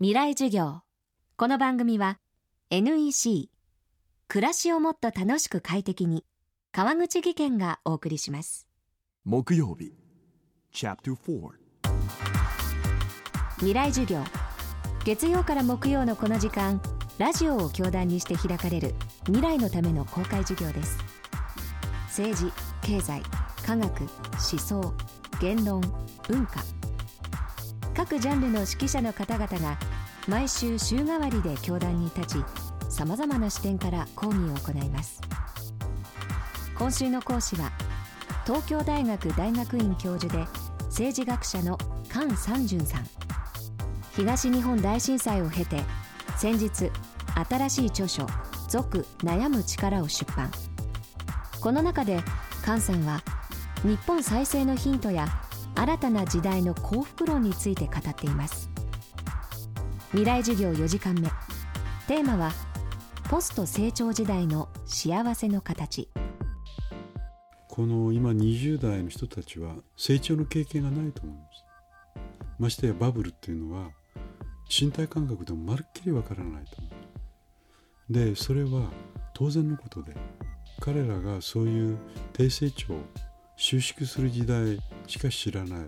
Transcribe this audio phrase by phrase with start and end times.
[0.00, 0.80] 未来授業。
[1.36, 2.18] この番組は
[2.70, 3.48] NEC
[4.26, 6.24] 暮らしをもっと楽しく快適に
[6.72, 8.66] 川口義賢がお送りします。
[9.24, 9.92] 木曜日
[10.74, 11.50] Chapter 4
[13.58, 14.18] 未来授業。
[15.04, 16.82] 月曜から木曜のこの時間
[17.18, 20.98] ラジオを教壇にして開かれる未来のための公開授業です。
[22.08, 22.52] 政治
[22.82, 23.22] 経済
[23.64, 24.10] 科学思
[24.58, 24.92] 想
[25.40, 25.80] 言論
[26.26, 26.64] 文化
[27.96, 29.78] 各ジャンルの指揮者の方々が
[30.26, 32.44] 毎週週替わりで教壇に立ち
[32.88, 35.20] さまざまな視点から講義を行います。
[36.76, 37.70] 今週の講師は
[38.44, 40.44] 東京大学大学院教授で
[40.86, 41.78] 政治学者の
[42.10, 43.06] 菅三淳さん。
[44.16, 45.82] 東日本大震災を経て
[46.36, 46.90] 先日
[47.48, 48.26] 新しい著書
[48.68, 50.50] 「続悩む力」を出版。
[51.60, 52.22] この中で
[52.64, 53.22] 菅さんは
[53.82, 55.28] 日本再生のヒントや
[55.76, 58.70] 新たな時代の幸福論について語っています。
[60.10, 61.28] 未来授業4時間目。
[62.06, 62.52] テーマは
[63.28, 66.08] ポスト成長時代の幸せの形。
[67.68, 71.64] この今20代の人たちは成長の経験がないと思うんです。
[72.58, 73.90] ましてやバブルっていうのは
[74.70, 78.12] 身体感覚でもまるっきりわからないと思う。
[78.12, 78.90] でそれは
[79.34, 80.14] 当然のことで
[80.80, 81.98] 彼らがそういう
[82.32, 82.94] 低成長
[83.66, 85.78] 収縮する時代しか知らない。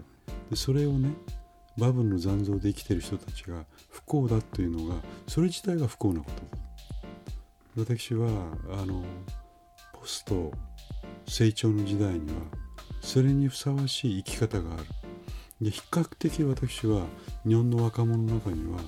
[0.49, 1.11] でそれをね
[1.77, 4.95] バブルの残像で生きてる人たちが不幸だというのが
[5.27, 6.31] それ自体が不幸なこ
[7.75, 7.83] と。
[7.83, 8.31] 私は
[8.73, 9.05] あの
[9.93, 10.53] ポスト
[11.29, 12.41] 成長の時代には
[13.03, 14.85] それにふさわしい生き方がある。
[15.61, 17.05] で比較的私は
[17.47, 18.81] 日本の若者の中には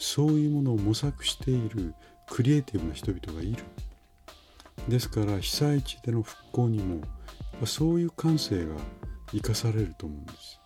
[0.00, 1.94] そういうものを模索している
[2.28, 3.62] クリエイティブな人々がいる。
[4.88, 7.02] ですから被災地での復興にも
[7.64, 8.74] そういう感性が
[9.32, 10.60] 生かされると思うんです。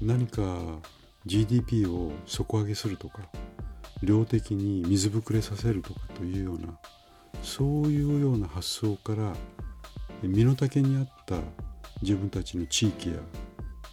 [0.00, 0.42] 何か
[1.26, 3.20] GDP を底上げするとか
[4.02, 6.76] 量的に水ぶくれさせるとかというような
[7.42, 9.32] そういうような発想から
[10.22, 11.36] 身の丈に合った
[12.02, 13.14] 自分たちの地域や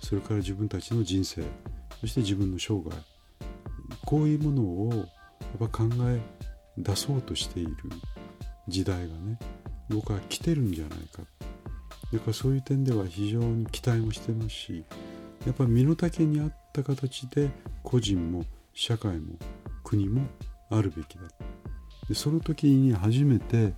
[0.02, 1.44] それから自分たちの人生
[2.02, 2.96] そして自分の生涯
[4.06, 4.90] こういうものを
[5.60, 6.20] やっぱ考え
[6.78, 7.76] 出そうとしている
[8.68, 9.38] 時代がね
[9.90, 11.24] 僕は来てるんじゃないか
[12.12, 14.84] だからそういう点では非常に期待もしてますし
[15.46, 17.50] やっぱり身の丈に合った形で
[17.84, 19.36] 個人も社会も
[19.84, 20.22] 国も
[20.70, 21.24] あるべきだ。
[22.08, 23.74] でその時に初めて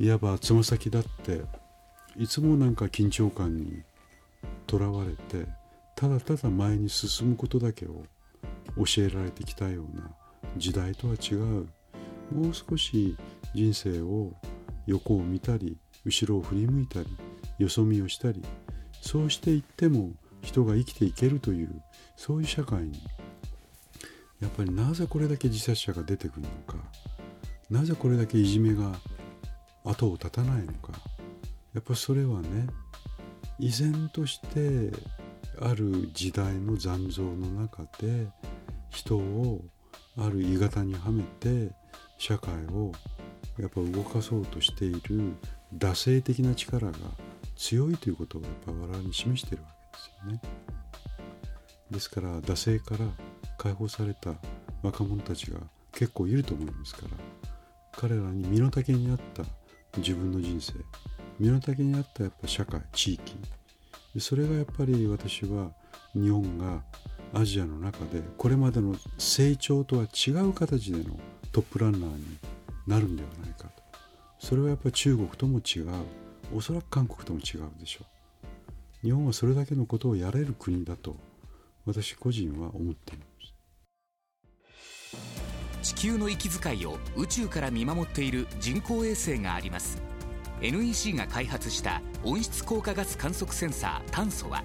[0.00, 1.42] いわばつま先だって
[2.16, 3.82] いつもなんか緊張感に
[4.66, 5.46] とらわれて
[5.94, 8.04] ただただ前に進むことだけを
[8.76, 10.10] 教えられてきたような
[10.56, 11.68] 時代とは違う
[12.34, 13.16] もう少し
[13.54, 14.32] 人生を
[14.86, 17.08] 横を見たり後ろを振り向いたり
[17.58, 18.42] よそ見をしたり
[19.00, 21.82] そうしていっても人が生きていけるという
[22.16, 23.00] そういう社会に
[24.40, 26.76] やっぱりなぜこれだけ自殺者が出てくるのか
[27.70, 28.92] なぜこれだけいじめが
[29.84, 30.92] 後を絶たないのか
[31.74, 32.66] やっぱそれはね
[33.58, 34.90] 依然として
[35.60, 38.26] ある時代の残像の中で
[38.90, 39.64] 人を
[40.18, 41.72] ある鋳型にはめて
[42.18, 42.92] 社会を
[43.58, 45.34] やっぱ動かそうとしている
[45.76, 46.92] 惰性的な力が
[47.56, 50.40] 強いということをやっぱ我々に示しているわけですよね。
[51.90, 53.06] ですから惰性から
[53.58, 54.34] 解放された
[54.82, 55.58] 若者たちが
[55.92, 57.08] 結構いると思いますから
[57.92, 59.44] 彼らに身の丈に合った
[59.98, 60.72] 自分の人生
[61.38, 63.36] 身の丈に合ったやっぱ社会地域
[64.18, 65.70] それがやっぱり私は
[66.14, 66.82] 日本が
[67.34, 71.18] アジアの中でこれまでの成長とは違う形での
[71.52, 72.38] トップランナーに
[72.86, 73.81] なるんではないかと
[74.42, 75.88] それはやっぱり中国とも違う。
[76.52, 79.06] おそらく韓国とも違うでしょう。
[79.06, 81.16] 日本はそれだけのことをやれる国だと
[81.86, 83.24] 私個人は思っていま
[85.80, 85.94] す。
[85.94, 90.02] 地球の息遣いを宇宙から見守っている人工衛星があります。
[90.60, 94.64] NEC が開発した温室効果ガス観測センサー炭素は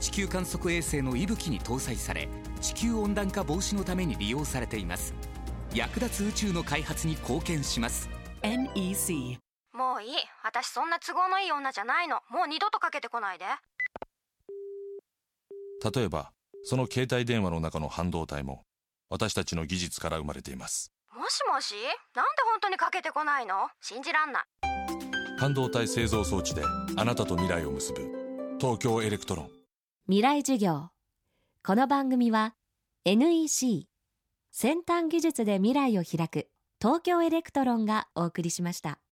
[0.00, 2.28] 地球観測衛星の息吹に搭載され
[2.60, 5.14] 地球温暖化防止のために利用されています。
[5.74, 8.17] 役立つ宇宙の開発に貢献します。
[8.42, 9.38] NEC
[9.72, 10.10] もういい。
[10.44, 12.20] 私そんな都合のいい女じゃないの。
[12.30, 13.44] もう二度とかけてこないで。
[15.94, 16.32] 例えば
[16.64, 18.62] その携帯電話の中の半導体も
[19.08, 20.92] 私たちの技術から生まれています。
[21.14, 21.74] もしもし？
[22.14, 23.68] なんで本当にかけてこないの？
[23.80, 24.42] 信じらんない。
[25.38, 26.62] 半導体製造装置で
[26.96, 29.50] あなたと未来を結ぶ東京エレクトロン。
[30.06, 30.90] 未来授業。
[31.64, 32.54] この番組は
[33.04, 33.88] NEC
[34.50, 36.48] 先端技術で未来を開く
[36.80, 39.00] 東京エレクトロンがお送りしました。